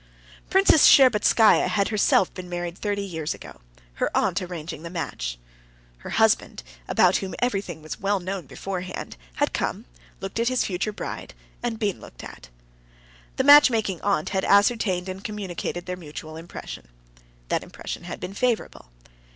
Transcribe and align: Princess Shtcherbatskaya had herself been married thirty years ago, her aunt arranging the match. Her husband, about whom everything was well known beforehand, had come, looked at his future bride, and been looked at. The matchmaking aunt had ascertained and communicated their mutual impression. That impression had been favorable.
Princess 0.49 0.87
Shtcherbatskaya 0.87 1.67
had 1.67 1.89
herself 1.89 2.33
been 2.33 2.49
married 2.49 2.75
thirty 2.75 3.03
years 3.03 3.35
ago, 3.35 3.61
her 4.01 4.09
aunt 4.17 4.41
arranging 4.41 4.81
the 4.81 4.89
match. 4.89 5.37
Her 5.99 6.09
husband, 6.09 6.63
about 6.87 7.17
whom 7.17 7.35
everything 7.37 7.83
was 7.83 7.99
well 7.99 8.19
known 8.19 8.47
beforehand, 8.47 9.15
had 9.35 9.53
come, 9.53 9.85
looked 10.19 10.39
at 10.39 10.47
his 10.47 10.65
future 10.65 10.91
bride, 10.91 11.35
and 11.61 11.77
been 11.77 12.01
looked 12.01 12.23
at. 12.23 12.49
The 13.35 13.43
matchmaking 13.43 14.01
aunt 14.01 14.29
had 14.29 14.43
ascertained 14.43 15.07
and 15.07 15.23
communicated 15.23 15.85
their 15.85 15.95
mutual 15.97 16.35
impression. 16.35 16.87
That 17.49 17.61
impression 17.61 18.05
had 18.05 18.19
been 18.19 18.33
favorable. 18.33 18.87